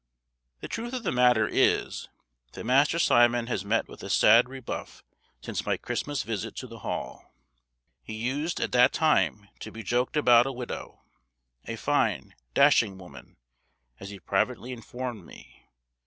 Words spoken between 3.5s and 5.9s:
met with a sad rebuff since my